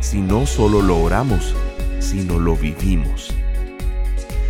[0.00, 1.54] si no solo lo oramos,
[2.00, 3.34] sino lo vivimos.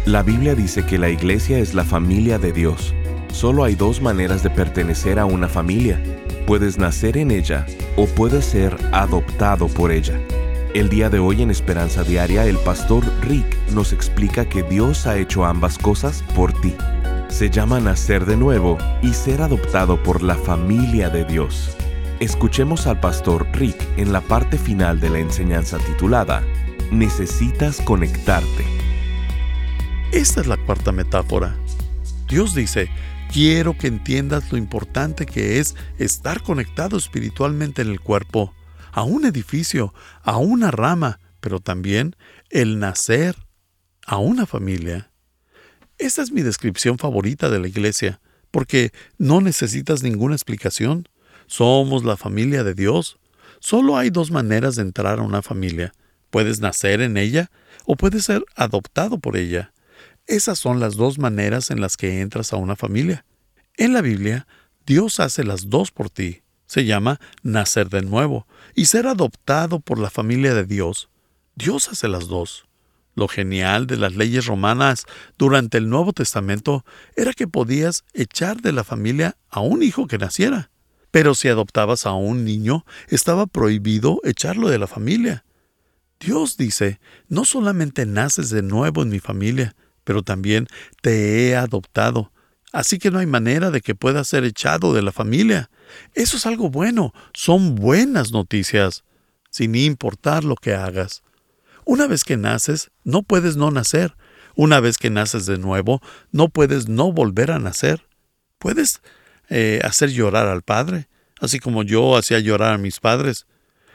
[0.04, 2.94] La Biblia dice que la iglesia es la familia de Dios.
[3.32, 6.02] Solo hay dos maneras de pertenecer a una familia.
[6.46, 7.66] Puedes nacer en ella
[7.96, 10.18] o puedes ser adoptado por ella.
[10.74, 15.18] El día de hoy en Esperanza Diaria el pastor Rick nos explica que Dios ha
[15.18, 16.74] hecho ambas cosas por ti
[17.28, 21.76] se llama nacer de nuevo y ser adoptado por la familia de Dios.
[22.20, 26.44] Escuchemos al pastor Rick en la parte final de la enseñanza titulada
[26.90, 28.64] Necesitas conectarte.
[30.10, 31.56] Esta es la cuarta metáfora.
[32.28, 32.90] Dios dice,
[33.32, 38.52] quiero que entiendas lo importante que es estar conectado espiritualmente en el cuerpo,
[38.90, 39.94] a un edificio,
[40.24, 42.16] a una rama, pero también
[42.50, 43.36] el nacer
[44.06, 45.12] a una familia.
[45.98, 51.08] Esta es mi descripción favorita de la iglesia, porque no necesitas ninguna explicación.
[51.48, 53.18] Somos la familia de Dios.
[53.58, 55.94] Solo hay dos maneras de entrar a una familia.
[56.30, 57.50] Puedes nacer en ella
[57.86, 59.72] o puedes ser adoptado por ella.
[60.26, 63.24] Esas son las dos maneras en las que entras a una familia.
[63.78, 64.46] En la Biblia,
[64.84, 66.42] Dios hace las dos por ti.
[66.66, 71.08] Se llama nacer de nuevo y ser adoptado por la familia de Dios.
[71.54, 72.66] Dios hace las dos.
[73.14, 75.06] Lo genial de las leyes romanas
[75.38, 76.84] durante el Nuevo Testamento
[77.16, 80.70] era que podías echar de la familia a un hijo que naciera.
[81.10, 85.44] Pero si adoptabas a un niño, estaba prohibido echarlo de la familia.
[86.20, 90.66] Dios dice, no solamente naces de nuevo en mi familia, pero también
[91.00, 92.32] te he adoptado.
[92.72, 95.70] Así que no hay manera de que puedas ser echado de la familia.
[96.14, 99.04] Eso es algo bueno, son buenas noticias,
[99.50, 101.22] sin importar lo que hagas.
[101.84, 104.14] Una vez que naces, no puedes no nacer.
[104.54, 108.06] Una vez que naces de nuevo, no puedes no volver a nacer.
[108.58, 109.00] Puedes
[109.48, 111.08] eh, hacer llorar al Padre,
[111.40, 113.46] así como yo hacía llorar a mis padres.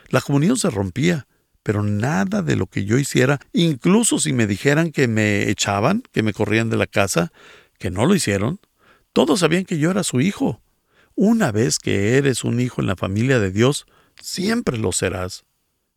[0.09, 1.27] La comunión se rompía,
[1.63, 6.23] pero nada de lo que yo hiciera, incluso si me dijeran que me echaban, que
[6.23, 7.31] me corrían de la casa,
[7.79, 8.59] que no lo hicieron,
[9.13, 10.61] todos sabían que yo era su hijo.
[11.15, 13.85] Una vez que eres un hijo en la familia de Dios,
[14.21, 15.45] siempre lo serás.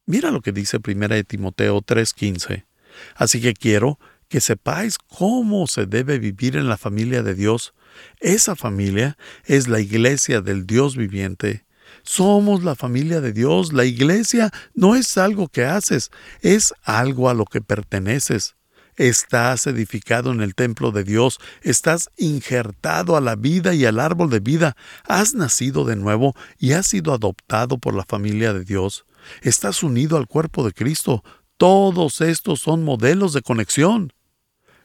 [0.05, 2.67] Mira lo que dice 1 Timoteo 3:15.
[3.15, 7.75] Así que quiero que sepáis cómo se debe vivir en la familia de Dios.
[8.21, 11.67] Esa familia es la iglesia del Dios viviente.
[12.03, 13.73] Somos la familia de Dios.
[13.73, 18.57] La iglesia no es algo que haces, es algo a lo que perteneces.
[18.97, 24.31] Estás edificado en el templo de Dios, estás injertado a la vida y al árbol
[24.31, 24.75] de vida,
[25.05, 29.05] has nacido de nuevo y has sido adoptado por la familia de Dios.
[29.43, 31.23] Estás unido al cuerpo de Cristo.
[31.59, 34.15] Todos estos son modelos de conexión.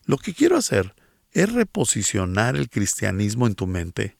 [0.05, 0.93] Lo que quiero hacer
[1.31, 4.17] es reposicionar el cristianismo en tu mente.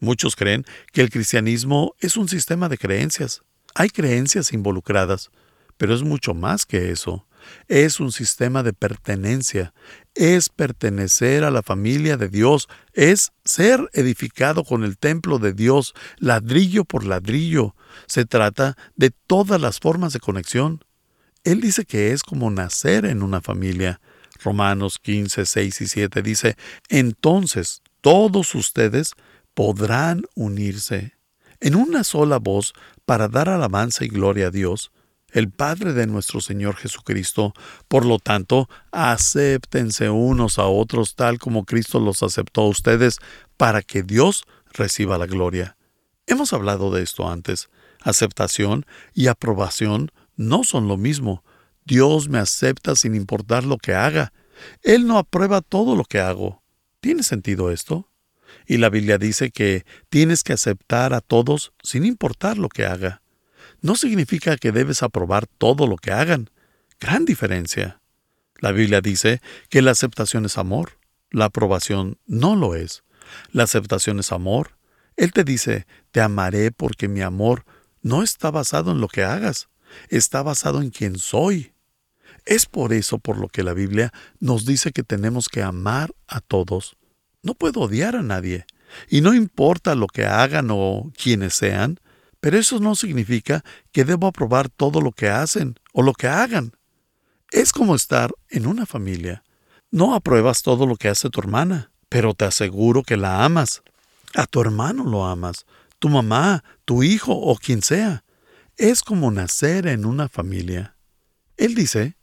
[0.00, 3.42] Muchos creen que el cristianismo es un sistema de creencias.
[3.74, 5.30] Hay creencias involucradas,
[5.76, 7.26] pero es mucho más que eso.
[7.68, 9.74] Es un sistema de pertenencia,
[10.14, 15.94] es pertenecer a la familia de Dios, es ser edificado con el templo de Dios,
[16.18, 17.74] ladrillo por ladrillo.
[18.06, 20.84] Se trata de todas las formas de conexión.
[21.44, 24.00] Él dice que es como nacer en una familia.
[24.44, 26.56] Romanos 15, 6 y 7 dice,
[26.88, 29.12] entonces todos ustedes
[29.54, 31.14] podrán unirse
[31.60, 32.74] en una sola voz
[33.04, 34.92] para dar alabanza y gloria a Dios
[35.34, 37.52] el Padre de nuestro Señor Jesucristo.
[37.88, 43.18] Por lo tanto, acéptense unos a otros tal como Cristo los aceptó a ustedes,
[43.56, 45.76] para que Dios reciba la gloria.
[46.26, 47.68] Hemos hablado de esto antes.
[48.00, 51.42] Aceptación y aprobación no son lo mismo.
[51.84, 54.32] Dios me acepta sin importar lo que haga.
[54.82, 56.62] Él no aprueba todo lo que hago.
[57.00, 58.10] ¿Tiene sentido esto?
[58.66, 63.22] Y la Biblia dice que tienes que aceptar a todos sin importar lo que haga
[63.84, 66.48] no significa que debes aprobar todo lo que hagan.
[66.98, 68.00] Gran diferencia.
[68.58, 70.98] La Biblia dice que la aceptación es amor,
[71.30, 73.04] la aprobación no lo es.
[73.52, 74.78] La aceptación es amor.
[75.16, 77.66] Él te dice, te amaré porque mi amor
[78.00, 79.68] no está basado en lo que hagas,
[80.08, 81.73] está basado en quién soy.
[82.44, 86.40] Es por eso por lo que la Biblia nos dice que tenemos que amar a
[86.40, 86.96] todos.
[87.42, 88.66] No puedo odiar a nadie.
[89.08, 91.98] Y no importa lo que hagan o quienes sean,
[92.40, 96.72] Pero eso no significa que debo aprobar todo lo que hacen o lo que hagan.
[97.50, 99.42] Es como estar en una familia.
[99.90, 103.82] No apruebas todo lo que hace tu hermana, pero te aseguro que la amas.
[104.34, 105.64] A tu hermano lo amas,
[105.98, 108.24] tu mamá, tu hijo o quien sea.
[108.76, 110.96] Es como nacer en una familia.
[111.56, 112.14] Él dice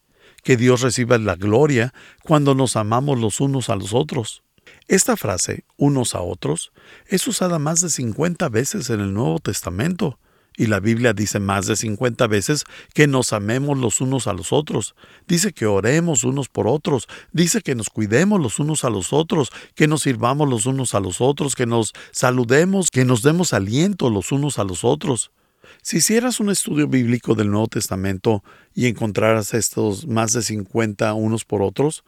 [0.43, 1.93] que Dios reciba la gloria
[2.23, 4.43] cuando nos amamos los unos a los otros.
[4.88, 6.71] Esta frase, unos a otros,
[7.07, 10.17] es usada más de 50 veces en el Nuevo Testamento,
[10.57, 14.51] y la Biblia dice más de 50 veces que nos amemos los unos a los
[14.51, 14.95] otros.
[15.27, 17.07] Dice que oremos unos por otros.
[17.31, 20.99] Dice que nos cuidemos los unos a los otros, que nos sirvamos los unos a
[20.99, 25.31] los otros, que nos saludemos, que nos demos aliento los unos a los otros.
[25.81, 28.44] Si hicieras un estudio bíblico del Nuevo Testamento
[28.74, 32.04] y encontraras estos más de 50 unos por otros,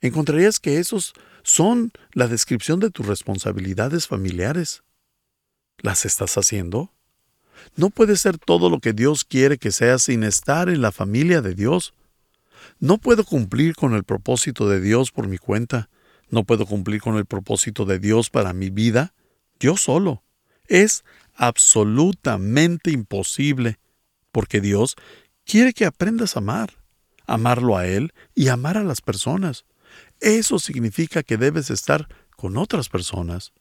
[0.00, 1.12] encontrarías que esos
[1.42, 4.82] son la descripción de tus responsabilidades familiares.
[5.78, 6.90] ¿Las estás haciendo?
[7.76, 11.42] No puedes ser todo lo que Dios quiere que seas sin estar en la familia
[11.42, 11.94] de Dios.
[12.80, 15.90] No puedo cumplir con el propósito de Dios por mi cuenta.
[16.30, 19.12] No puedo cumplir con el propósito de Dios para mi vida
[19.60, 20.22] yo solo.
[20.68, 21.04] Es
[21.38, 23.78] absolutamente imposible,
[24.32, 24.96] porque Dios
[25.46, 26.74] quiere que aprendas a amar,
[27.26, 29.64] amarlo a Él y amar a las personas.
[30.20, 33.52] Eso significa que debes estar con otras personas.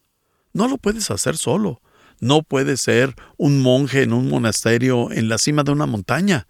[0.54, 1.82] No lo puedes hacer solo.
[2.20, 6.48] No puedes ser un monje en un monasterio en la cima de una montaña.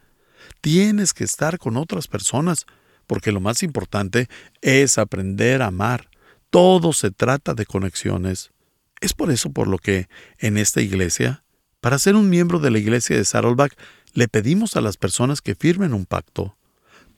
[0.61, 2.65] Tienes que estar con otras personas,
[3.05, 4.29] porque lo más importante
[4.61, 6.09] es aprender a amar.
[6.49, 8.51] Todo se trata de conexiones.
[8.99, 10.07] Es por eso por lo que
[10.39, 11.43] en esta iglesia,
[11.81, 13.77] para ser un miembro de la iglesia de Saddleback,
[14.13, 16.57] le pedimos a las personas que firmen un pacto.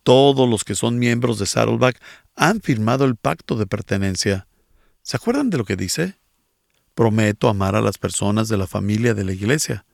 [0.04, 2.02] Todos los que son miembros de Saddleback
[2.36, 4.48] han firmado el pacto de pertenencia.
[5.02, 6.16] ¿Se acuerdan de lo que dice?
[6.94, 9.86] Prometo amar a las personas de la familia de la iglesia.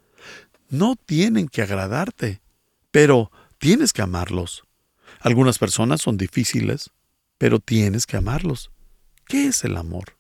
[0.70, 2.42] No tienen que agradarte,
[2.92, 4.64] pero tienes que amarlos.
[5.20, 6.90] Algunas personas son difíciles,
[7.38, 8.72] pero tienes que amarlos.
[9.28, 10.18] ¿Qué es el amor?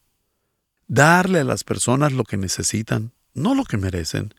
[0.87, 4.33] Darle a las personas lo que necesitan, no lo que merecen.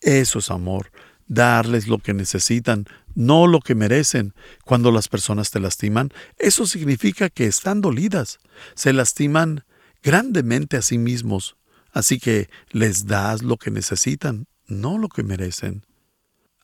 [0.00, 0.90] Eso es amor
[1.28, 4.34] darles lo que necesitan, no lo que merecen.
[4.64, 8.38] Cuando las personas te lastiman, eso significa que están dolidas,
[8.74, 9.64] se lastiman
[10.02, 11.56] grandemente a sí mismos,
[11.92, 15.84] así que les das lo que necesitan, no lo que merecen.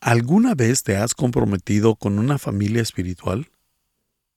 [0.01, 3.51] ¿Alguna vez te has comprometido con una familia espiritual?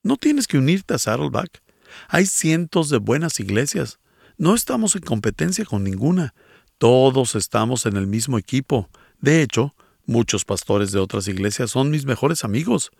[0.03, 1.61] No tienes que unirte a Saddleback.
[2.07, 3.99] Hay cientos de buenas iglesias.
[4.37, 6.33] No estamos en competencia con ninguna.
[6.77, 8.89] Todos estamos en el mismo equipo.
[9.19, 9.73] De hecho,
[10.09, 12.91] Muchos pastores de otras iglesias son mis mejores amigos.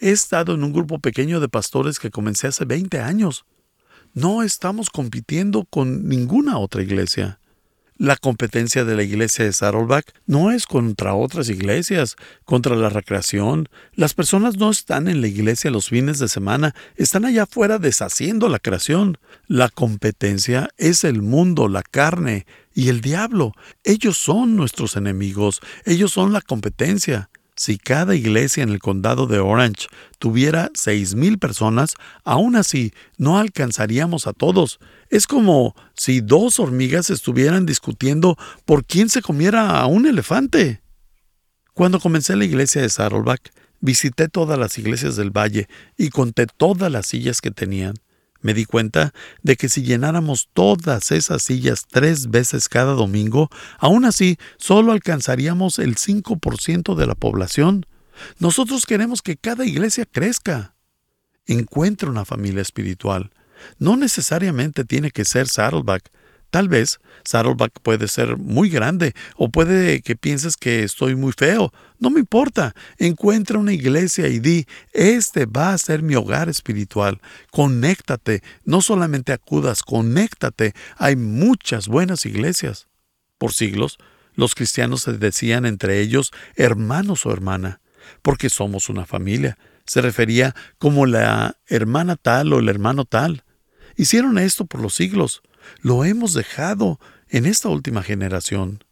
[0.00, 3.44] He estado en un grupo pequeño de pastores que comencé hace 20 años.
[4.14, 7.38] No estamos compitiendo con ninguna otra iglesia.
[7.96, 13.68] La competencia de la iglesia de Saddleback no es contra otras iglesias, contra la recreación.
[13.94, 18.48] Las personas no están en la iglesia los fines de semana, están allá afuera deshaciendo
[18.48, 19.18] la creación.
[19.46, 23.52] La competencia es el mundo, la carne y el diablo.
[23.84, 27.30] Ellos son nuestros enemigos, ellos son la competencia.
[27.56, 29.86] Si cada iglesia en el condado de Orange
[30.18, 34.80] tuviera seis mil personas, aún así no alcanzaríamos a todos.
[35.08, 40.82] Es como si dos hormigas estuvieran discutiendo por quién se comiera a un elefante.
[41.74, 46.90] Cuando comencé la iglesia de Saddleback, visité todas las iglesias del valle y conté todas
[46.90, 47.94] las sillas que tenían.
[48.44, 53.48] Me di cuenta de que si llenáramos todas esas sillas tres veces cada domingo,
[53.78, 57.86] aún así solo alcanzaríamos el 5% de la población.
[58.38, 60.74] Nosotros queremos que cada iglesia crezca.
[61.46, 63.30] Encuentre una familia espiritual.
[63.78, 66.10] No necesariamente tiene que ser Saddleback.
[66.54, 71.72] Tal vez Saddleback puede ser muy grande o puede que pienses que estoy muy feo.
[71.98, 72.76] No me importa.
[72.96, 77.20] Encuentra una iglesia y di, este va a ser mi hogar espiritual.
[77.50, 78.44] Conéctate.
[78.64, 80.74] No solamente acudas, conéctate.
[80.96, 82.86] Hay muchas buenas iglesias.
[83.36, 83.98] Por siglos,
[84.34, 87.80] los cristianos se decían entre ellos hermanos o hermana,
[88.22, 89.58] porque somos una familia.
[89.86, 93.42] Se refería como la hermana tal o el hermano tal.
[93.96, 95.42] Hicieron esto por los siglos.
[95.80, 96.98] Lo hemos dejado
[97.28, 98.84] en esta última generación.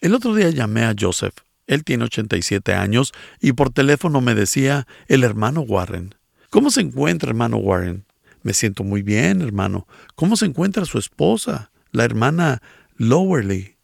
[0.00, 1.34] El otro día llamé a Joseph.
[1.66, 6.14] Él tiene 87 años y por teléfono me decía el hermano Warren.
[6.50, 8.04] ¿Cómo se encuentra, hermano Warren?
[8.42, 9.86] Me siento muy bien, hermano.
[10.14, 12.62] ¿Cómo se encuentra su esposa, la hermana
[12.96, 13.76] Lowerly?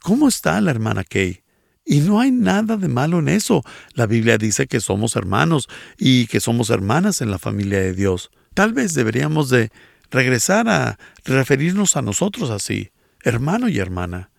[0.00, 1.42] ¿Cómo está la hermana Kay?
[1.84, 3.62] Y no hay nada de malo en eso.
[3.94, 8.30] La Biblia dice que somos hermanos y que somos hermanas en la familia de Dios.
[8.54, 9.70] Tal vez deberíamos de
[10.14, 12.92] regresar a referirnos a nosotros así,
[13.22, 14.30] hermano y hermana.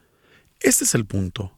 [0.61, 1.51] Este es el punto.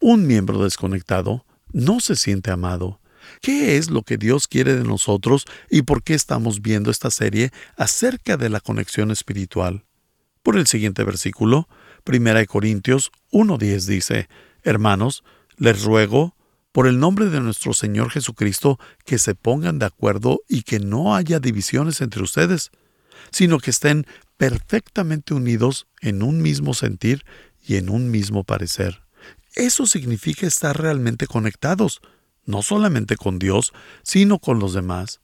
[0.00, 3.00] Un miembro desconectado no se siente amado.
[3.40, 7.52] ¿Qué es lo que Dios quiere de nosotros y por qué estamos viendo esta serie
[7.76, 9.84] acerca de la conexión espiritual?
[10.42, 11.68] Por el siguiente versículo,
[12.04, 14.28] 1 Corintios 1.10 dice,
[14.64, 15.22] Hermanos,
[15.58, 16.34] les ruego,
[16.72, 21.14] por el nombre de nuestro Señor Jesucristo, que se pongan de acuerdo y que no
[21.14, 22.72] haya divisiones entre ustedes,
[23.30, 27.24] sino que estén perfectamente unidos en un mismo sentir
[27.62, 29.02] y en un mismo parecer.
[29.54, 32.00] Eso significa estar realmente conectados,
[32.44, 33.72] no solamente con Dios,
[34.02, 35.20] sino con los demás.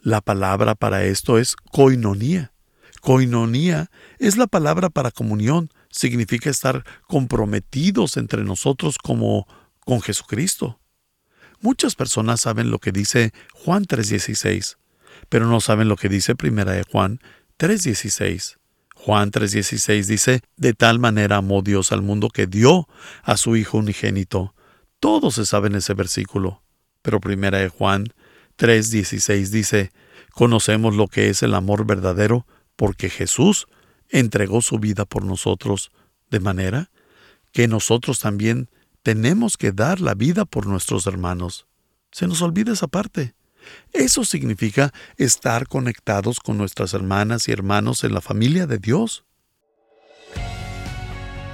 [0.00, 2.52] La palabra para esto es koinonía.
[3.00, 9.46] Koinonía es la palabra para comunión, significa estar comprometidos entre nosotros como
[9.84, 10.80] con Jesucristo.
[11.60, 14.78] Muchas personas saben lo que dice Juan 3:16,
[15.32, 17.18] pero no saben lo que dice Primera de Juan
[17.56, 18.58] 3:16.
[18.94, 22.86] Juan 3:16 dice, de tal manera amó Dios al mundo que dio
[23.22, 24.54] a su Hijo unigénito.
[25.00, 26.62] Todos se saben ese versículo.
[27.00, 28.12] Pero primera de Juan
[28.58, 29.90] 3:16 dice,
[30.32, 32.46] conocemos lo que es el amor verdadero
[32.76, 33.68] porque Jesús
[34.10, 35.92] entregó su vida por nosotros,
[36.28, 36.90] de manera
[37.52, 38.68] que nosotros también
[39.02, 41.66] tenemos que dar la vida por nuestros hermanos.
[42.10, 43.34] Se nos olvida esa parte.
[43.92, 49.24] Eso significa estar conectados con nuestras hermanas y hermanos en la familia de Dios.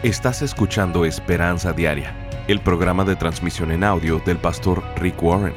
[0.02, 2.14] Estás escuchando Esperanza Diaria,
[2.46, 5.54] el programa de transmisión en audio del pastor Rick Warren.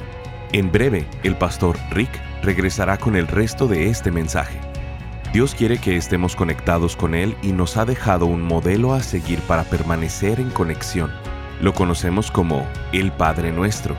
[0.51, 2.10] En breve, el pastor Rick
[2.41, 4.60] regresará con el resto de este mensaje.
[5.31, 9.39] Dios quiere que estemos conectados con Él y nos ha dejado un modelo a seguir
[9.41, 11.10] para permanecer en conexión.
[11.62, 13.96] Lo conocemos como el Padre Nuestro.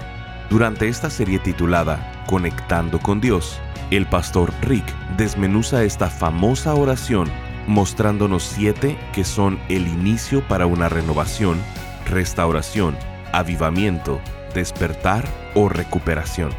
[0.50, 3.60] Durante esta serie titulada Conectando con Dios,
[3.90, 4.84] el pastor Rick
[5.16, 7.28] desmenuza esta famosa oración
[7.66, 11.60] mostrándonos siete que son el inicio para una renovación,
[12.06, 12.96] restauración,
[13.32, 14.20] avivamiento,
[14.54, 15.24] despertar
[15.54, 16.50] o recuperación.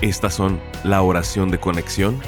[0.00, 2.18] Estas son la oración de conexión,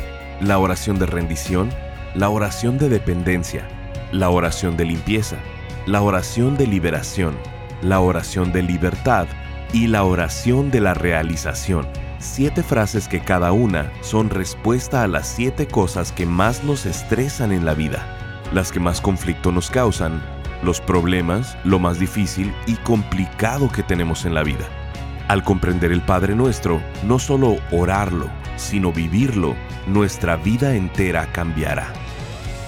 [0.41, 1.71] la oración de rendición,
[2.15, 3.67] la oración de dependencia,
[4.13, 5.37] la oración de limpieza,
[5.87, 7.35] la oración de liberación,
[7.83, 9.27] la oración de libertad
[9.73, 11.87] y la oración de la realización
[12.25, 17.53] siete frases que cada una son respuesta a las siete cosas que más nos estresan
[17.53, 18.07] en la vida,
[18.53, 20.23] las que más conflicto nos causan,
[20.63, 24.65] los problemas, lo más difícil y complicado que tenemos en la vida.
[25.29, 29.55] Al comprender el Padre Nuestro, no solo orarlo, sino vivirlo,
[29.87, 31.93] nuestra vida entera cambiará.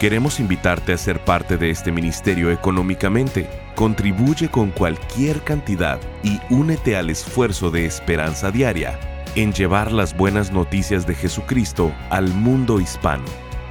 [0.01, 3.49] Queremos invitarte a ser parte de este ministerio económicamente.
[3.75, 8.99] Contribuye con cualquier cantidad y únete al esfuerzo de esperanza diaria
[9.37, 13.25] en llevar las buenas noticias de Jesucristo al mundo hispano.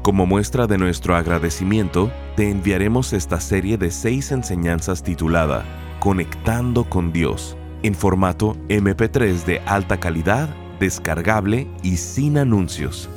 [0.07, 5.65] Como muestra de nuestro agradecimiento, te enviaremos esta serie de seis enseñanzas titulada
[5.99, 10.49] Conectando con Dios, en formato MP3 de alta calidad,
[10.79, 13.11] descargable y sin anuncios.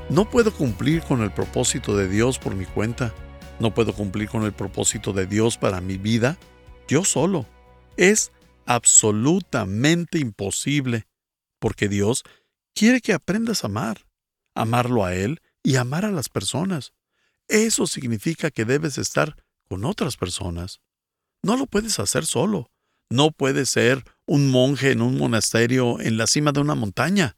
[0.09, 3.13] No puedo cumplir con el propósito de Dios por mi cuenta.
[3.59, 6.39] No puedo cumplir con el propósito de Dios para mi vida
[6.87, 7.45] yo solo.
[7.97, 8.31] Es
[8.65, 11.05] absolutamente imposible,
[11.59, 12.23] porque Dios
[12.73, 14.07] quiere que aprendas a amar,
[14.55, 16.93] amarlo a Él y amar a las personas.
[17.49, 19.35] Eso significa que debes estar
[19.67, 20.81] con otras personas.
[21.41, 22.71] No lo puedes hacer solo.
[23.09, 27.37] No puedes ser un monje en un monasterio en la cima de una montaña.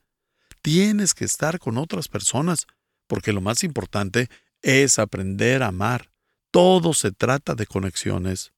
[0.62, 2.68] Tienes que estar con otras personas,
[3.08, 4.30] porque lo más importante
[4.62, 6.12] es aprender a amar.
[6.52, 8.52] Todo se trata de conexiones.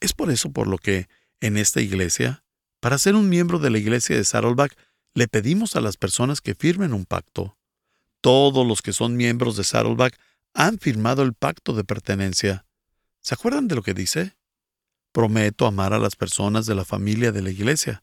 [0.00, 1.08] Es por eso por lo que,
[1.40, 2.44] en esta iglesia,
[2.78, 4.76] para ser un miembro de la iglesia de Saddleback,
[5.14, 7.58] le pedimos a las personas que firmen un pacto.
[8.20, 10.16] Todos los que son miembros de Saddleback
[10.54, 12.66] han firmado el pacto de pertenencia.
[13.20, 14.36] ¿Se acuerdan de lo que dice?
[15.12, 18.02] Prometo amar a las personas de la familia de la iglesia.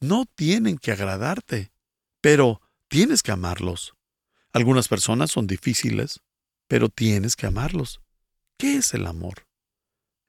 [0.00, 1.72] No tienen que agradarte,
[2.20, 3.94] pero tienes que amarlos.
[4.52, 6.20] Algunas personas son difíciles,
[6.68, 8.00] pero tienes que amarlos.
[8.58, 9.46] ¿Qué es el amor?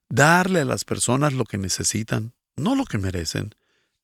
[0.09, 3.55] Darle a las personas lo que necesitan, no lo que merecen.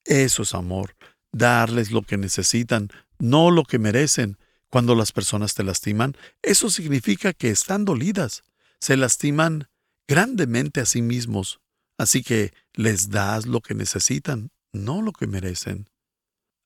[0.03, 0.95] Eso es amor,
[1.31, 4.37] darles lo que necesitan, no lo que merecen.
[4.75, 8.43] Cuando las personas te lastiman, eso significa que están dolidas,
[8.77, 9.69] se lastiman
[10.05, 11.61] grandemente a sí mismos,
[11.97, 15.89] así que les das lo que necesitan, no lo que merecen.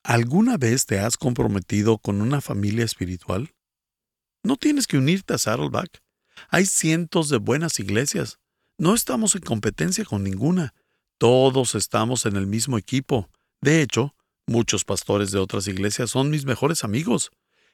[0.02, 3.54] ¿Alguna vez te has comprometido con una familia espiritual?
[4.42, 6.02] No tienes que unirte a Saddleback.
[6.48, 8.40] Hay cientos de buenas iglesias.
[8.76, 10.74] No estamos en competencia con ninguna.
[11.16, 13.30] Todos estamos en el mismo equipo.
[13.60, 14.16] De hecho,
[14.48, 17.30] muchos pastores de otras iglesias son mis mejores amigos.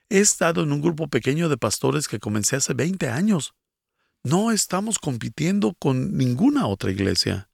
[0.09, 3.55] He estado en un grupo pequeño de pastores que comencé hace 20 años.
[4.23, 7.49] No estamos compitiendo con ninguna otra iglesia.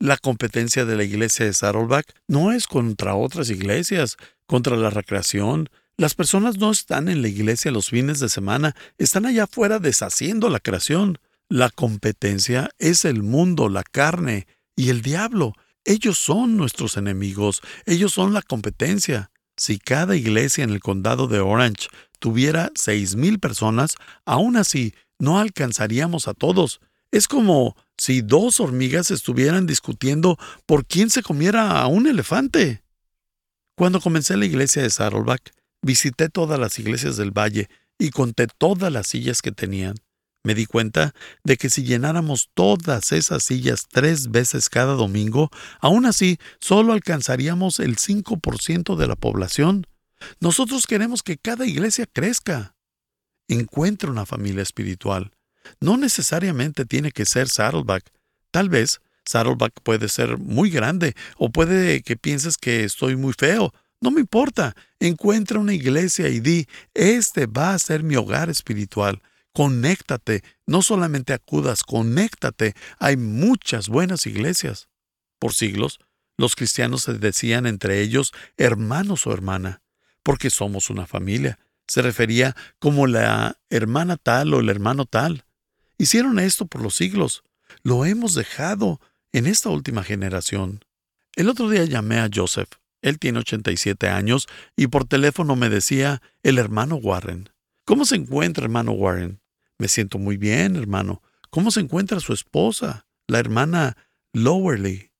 [0.00, 5.70] La competencia de la iglesia de Saddleback no es contra otras iglesias, contra la recreación.
[5.96, 10.50] Las personas no están en la iglesia los fines de semana, están allá afuera deshaciendo
[10.50, 11.18] la creación.
[11.48, 15.54] La competencia es el mundo, la carne y el diablo.
[15.84, 19.32] Ellos son nuestros enemigos, ellos son la competencia.
[19.58, 21.88] Si cada iglesia en el condado de Orange
[22.20, 26.80] tuviera seis mil personas, aún así no alcanzaríamos a todos.
[27.10, 32.84] Es como si dos hormigas estuvieran discutiendo por quién se comiera a un elefante.
[33.76, 38.92] Cuando comencé la iglesia de Saddleback, visité todas las iglesias del valle y conté todas
[38.92, 39.96] las sillas que tenían.
[40.44, 41.14] Me di cuenta
[41.44, 47.80] de que si llenáramos todas esas sillas tres veces cada domingo, aún así solo alcanzaríamos
[47.80, 49.86] el 5% de la población.
[50.40, 52.74] Nosotros queremos que cada iglesia crezca.
[53.48, 55.32] Encuentre una familia espiritual.
[55.80, 58.04] No necesariamente tiene que ser Saddleback.
[58.50, 63.72] Tal vez Saddleback puede ser muy grande o puede que pienses que estoy muy feo.
[64.00, 64.74] No me importa.
[65.00, 69.20] Encuentra una iglesia y di, este va a ser mi hogar espiritual.
[69.58, 70.44] Conéctate.
[70.68, 72.76] No solamente acudas, conéctate.
[73.00, 74.88] Hay muchas buenas iglesias.
[75.40, 75.98] Por siglos,
[76.36, 79.82] los cristianos se decían entre ellos hermanos o hermana,
[80.22, 81.58] porque somos una familia.
[81.88, 85.44] Se refería como la hermana tal o el hermano tal.
[85.96, 87.42] Hicieron esto por los siglos.
[87.82, 89.00] Lo hemos dejado
[89.32, 90.84] en esta última generación.
[91.34, 92.70] El otro día llamé a Joseph.
[93.02, 97.50] Él tiene 87 años y por teléfono me decía el hermano Warren.
[97.84, 99.40] ¿Cómo se encuentra, hermano Warren?
[99.78, 101.22] Me siento muy bien, hermano.
[101.50, 103.96] ¿Cómo se encuentra su esposa, la hermana
[104.32, 105.12] Lowerly?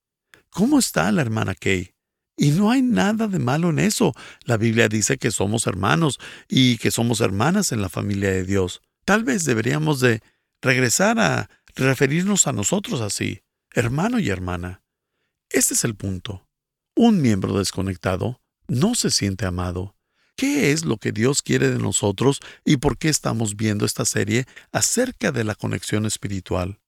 [0.51, 1.95] ¿Cómo está la hermana Kay?
[2.37, 4.15] Y no hay nada de malo en eso.
[4.45, 6.19] La Biblia dice que somos hermanos
[6.49, 8.81] y que somos hermanas en la familia de Dios.
[9.05, 10.23] Tal vez deberíamos de
[10.63, 13.43] regresar a referirnos a nosotros así,
[13.75, 14.83] hermano y hermana.
[15.51, 16.47] Este es el punto.
[16.95, 19.97] Un miembro desconectado no se siente amado.
[20.39, 24.47] ¿Qué es lo que Dios quiere de nosotros y por qué estamos viendo esta serie
[24.71, 26.79] acerca de la conexión espiritual?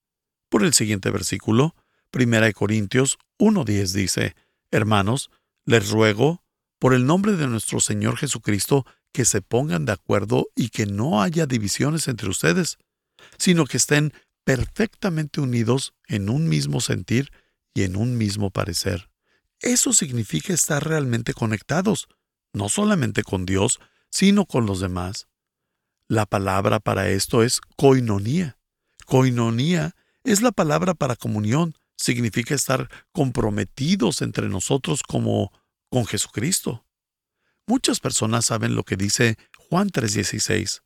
[0.49, 1.75] Por el siguiente versículo,
[2.15, 4.37] 1 Corintios 1.10 dice,
[4.71, 5.33] Hermanos,
[5.65, 6.45] les ruego,
[6.79, 11.21] por el nombre de nuestro Señor Jesucristo, que se pongan de acuerdo y que no
[11.21, 12.79] haya divisiones entre ustedes,
[13.37, 14.13] sino que estén
[14.45, 17.33] perfectamente unidos en un mismo sentir
[17.75, 19.11] y en un mismo parecer.
[19.59, 22.07] Eso significa estar realmente conectados,
[22.53, 25.29] no solamente con Dios, sino con los demás.
[26.09, 28.57] La palabra para esto es koinonía.
[29.07, 35.53] Koinonía es la palabra para comunión, significa estar comprometidos entre nosotros como
[35.89, 36.85] con Jesucristo.
[37.67, 39.37] Muchas personas saben lo que dice
[39.69, 40.83] Juan 3:16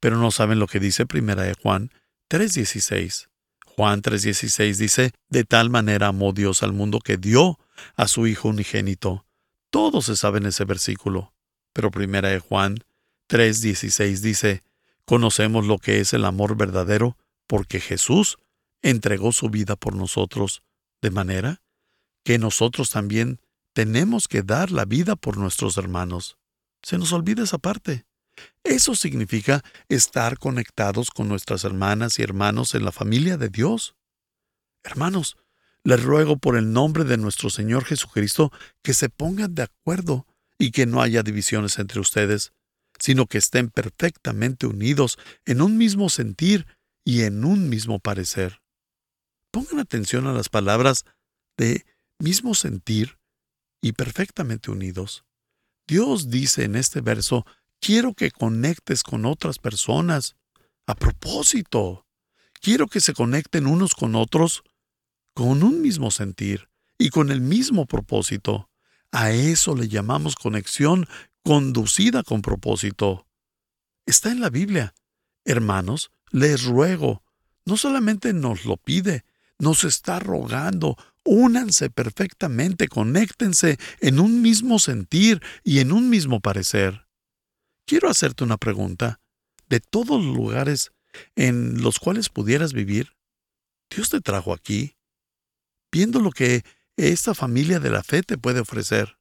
[0.00, 1.90] pero no saben lo que dice Primera de Juan
[2.30, 3.28] 3.16.
[3.64, 7.58] Juan 3.16 dice, de tal manera amó Dios al mundo que dio
[7.96, 9.25] a su Hijo unigénito.
[9.76, 11.34] Todos se saben ese versículo,
[11.74, 12.78] pero Primera de Juan
[13.28, 14.62] 3.16 dice,
[15.04, 18.38] conocemos lo que es el amor verdadero porque Jesús
[18.80, 20.62] entregó su vida por nosotros,
[21.02, 21.60] de manera
[22.24, 23.38] que nosotros también
[23.74, 26.38] tenemos que dar la vida por nuestros hermanos.
[26.80, 28.06] Se nos olvida esa parte.
[28.64, 33.94] Eso significa estar conectados con nuestras hermanas y hermanos en la familia de Dios.
[34.84, 35.36] Hermanos,
[35.86, 38.50] les ruego por el nombre de nuestro Señor Jesucristo
[38.82, 40.26] que se pongan de acuerdo
[40.58, 42.52] y que no haya divisiones entre ustedes,
[42.98, 46.66] sino que estén perfectamente unidos en un mismo sentir
[47.04, 48.60] y en un mismo parecer.
[49.52, 51.04] Pongan atención a las palabras
[51.56, 51.86] de
[52.18, 53.20] mismo sentir
[53.80, 55.24] y perfectamente unidos.
[55.86, 57.46] Dios dice en este verso
[57.80, 60.34] Quiero que conectes con otras personas.
[60.88, 62.08] A propósito,
[62.60, 64.64] quiero que se conecten unos con otros
[65.36, 68.70] con un mismo sentir y con el mismo propósito.
[69.12, 71.06] A eso le llamamos conexión
[71.44, 73.26] conducida con propósito.
[74.06, 74.94] Está en la Biblia.
[75.44, 77.22] Hermanos, les ruego,
[77.66, 79.26] no solamente nos lo pide,
[79.58, 80.96] nos está rogando,
[81.28, 87.08] Únanse perfectamente, conéctense en un mismo sentir y en un mismo parecer.
[87.84, 89.20] Quiero hacerte una pregunta.
[89.68, 90.92] De todos los lugares
[91.34, 93.16] en los cuales pudieras vivir,
[93.90, 94.95] Dios te trajo aquí,
[95.90, 96.64] viendo lo que
[96.96, 99.18] esta familia de la fe te puede ofrecer.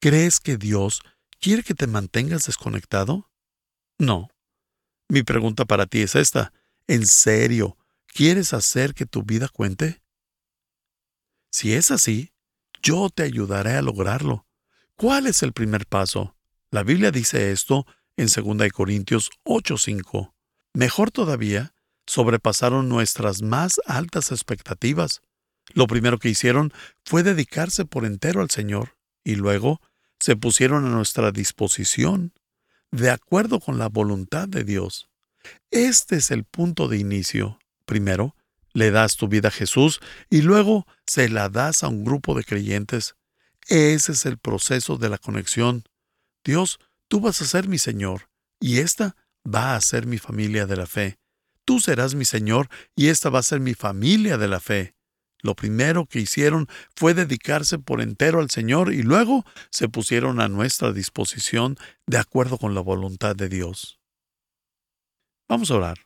[0.00, 1.02] ¿Crees que Dios
[1.40, 3.30] quiere que te mantengas desconectado?
[3.98, 4.28] No.
[5.08, 6.52] Mi pregunta para ti es esta.
[6.86, 10.02] ¿En serio quieres hacer que tu vida cuente?
[11.50, 12.32] Si es así,
[12.82, 14.46] yo te ayudaré a lograrlo.
[14.96, 16.36] ¿Cuál es el primer paso?
[16.70, 20.34] La Biblia dice esto en 2 Corintios 8:5.
[20.72, 21.74] Mejor todavía,
[22.06, 25.22] sobrepasaron nuestras más altas expectativas.
[25.72, 26.72] Lo primero que hicieron
[27.04, 29.80] fue dedicarse por entero al Señor y luego
[30.20, 32.32] se pusieron a nuestra disposición,
[32.90, 35.08] de acuerdo con la voluntad de Dios.
[35.70, 37.58] Este es el punto de inicio.
[37.84, 38.36] Primero,
[38.72, 40.00] le das tu vida a Jesús
[40.30, 43.16] y luego se la das a un grupo de creyentes.
[43.68, 45.84] Ese es el proceso de la conexión.
[46.44, 48.28] Dios, tú vas a ser mi Señor
[48.60, 51.18] y esta va a ser mi familia de la fe.
[51.64, 54.94] Tú serás mi Señor y esta va a ser mi familia de la fe.
[55.44, 60.48] Lo primero que hicieron fue dedicarse por entero al Señor y luego se pusieron a
[60.48, 61.76] nuestra disposición
[62.06, 64.00] de acuerdo con la voluntad de Dios.
[65.46, 65.98] Vamos a orar.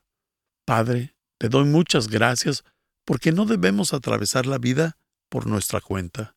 [0.67, 2.65] Padre, te doy muchas gracias
[3.05, 4.99] porque no debemos atravesar la vida
[5.29, 6.35] por nuestra cuenta,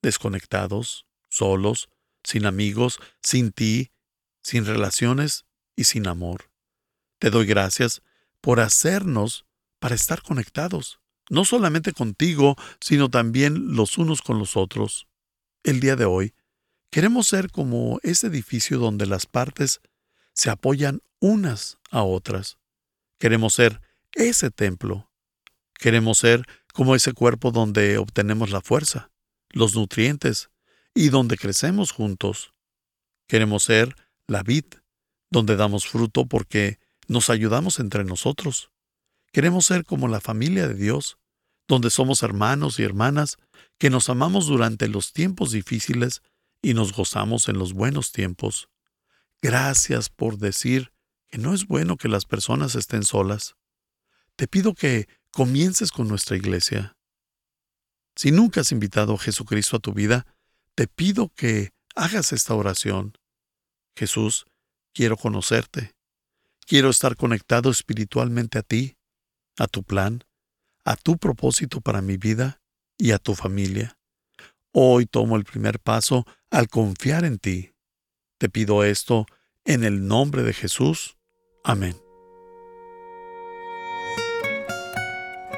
[0.00, 1.88] desconectados, solos,
[2.22, 3.90] sin amigos, sin ti,
[4.44, 6.52] sin relaciones y sin amor.
[7.18, 8.00] Te doy gracias
[8.40, 9.44] por hacernos
[9.80, 15.06] para estar conectados no solamente contigo, sino también los unos con los otros.
[15.62, 16.34] El día de hoy,
[16.90, 19.80] queremos ser como ese edificio donde las partes
[20.32, 22.58] se apoyan unas a otras.
[23.18, 23.80] Queremos ser
[24.12, 25.10] ese templo.
[25.74, 29.10] Queremos ser como ese cuerpo donde obtenemos la fuerza,
[29.50, 30.50] los nutrientes
[30.94, 32.52] y donde crecemos juntos.
[33.26, 33.94] Queremos ser
[34.26, 34.64] la vid,
[35.30, 38.70] donde damos fruto porque nos ayudamos entre nosotros.
[39.32, 41.18] Queremos ser como la familia de Dios,
[41.66, 43.36] donde somos hermanos y hermanas
[43.78, 46.22] que nos amamos durante los tiempos difíciles
[46.62, 48.68] y nos gozamos en los buenos tiempos.
[49.40, 50.92] Gracias por decir
[51.28, 53.54] que no es bueno que las personas estén solas.
[54.34, 56.96] Te pido que comiences con nuestra iglesia.
[58.16, 60.26] Si nunca has invitado a Jesucristo a tu vida,
[60.74, 63.16] te pido que hagas esta oración.
[63.94, 64.46] Jesús,
[64.92, 65.92] quiero conocerte.
[66.66, 68.97] Quiero estar conectado espiritualmente a ti
[69.58, 70.24] a tu plan,
[70.84, 72.60] a tu propósito para mi vida
[72.96, 73.98] y a tu familia.
[74.72, 77.74] Hoy tomo el primer paso al confiar en ti.
[78.38, 79.26] Te pido esto
[79.64, 81.18] en el nombre de Jesús.
[81.64, 81.96] Amén.